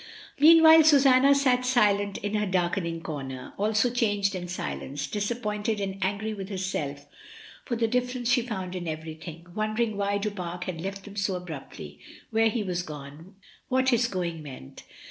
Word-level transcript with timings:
Meanwhile 0.39 0.85
Susanna 0.85 1.35
sat 1.35 1.63
silent 1.63 2.17
in 2.17 2.33
her 2.33 2.47
darkening 2.47 3.01
comer, 3.01 3.53
also 3.55 3.91
changed 3.91 4.33
and 4.33 4.49
silenced, 4.49 5.13
disappointed 5.13 5.79
and 5.79 5.99
angry 6.03 6.33
with 6.33 6.49
herself 6.49 7.05
for 7.65 7.75
the 7.75 7.87
difference 7.87 8.27
she 8.31 8.41
found 8.41 8.73
in 8.75 8.87
everything; 8.87 9.45
wondering 9.53 9.95
why 9.95 10.17
Du 10.17 10.31
Pare 10.31 10.59
had 10.63 10.81
left 10.81 11.05
them 11.05 11.17
so 11.17 11.35
abruptly, 11.35 11.99
where 12.31 12.49
he 12.49 12.63
was 12.63 12.81
gone, 12.81 13.35
what 13.67 13.89
his 13.89 14.07
going 14.07 14.41
meant. 14.41 14.81